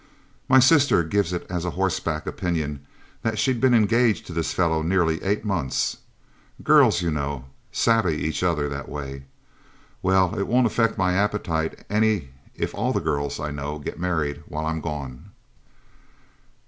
[0.49, 2.83] My sister gives it as a horseback opinion
[3.21, 5.97] that she'd been engaged to this fellow nearly eight months;
[6.63, 9.25] girls, you know, sabe each other that way.
[10.01, 14.41] Well, it won't affect my appetite any if all the girls I know get married
[14.47, 15.29] while I'm gone."